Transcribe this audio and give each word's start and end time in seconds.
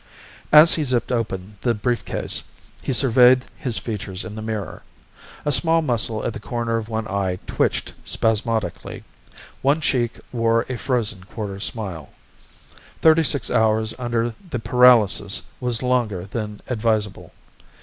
As 0.51 0.73
he 0.73 0.83
zipped 0.83 1.11
open 1.11 1.57
the 1.61 1.75
briefcase 1.75 2.41
he 2.81 2.91
surveyed 2.91 3.45
his 3.55 3.77
features 3.77 4.25
in 4.25 4.33
the 4.33 4.41
mirror. 4.41 4.81
A 5.45 5.51
small 5.51 5.83
muscle 5.83 6.25
at 6.25 6.33
the 6.33 6.39
corner 6.39 6.77
of 6.77 6.89
one 6.89 7.07
eye 7.07 7.37
twitched 7.45 7.93
spasmodically. 8.03 9.03
One 9.61 9.79
cheek 9.79 10.19
wore 10.31 10.65
a 10.69 10.75
frozen 10.79 11.25
quarter 11.25 11.59
smile. 11.59 12.09
Thirty 13.03 13.23
six 13.23 13.51
hours 13.51 13.93
under 13.99 14.33
the 14.49 14.57
paralysis 14.57 15.43
was 15.59 15.83
longer 15.83 16.25
than 16.25 16.61
advisable. 16.67 17.33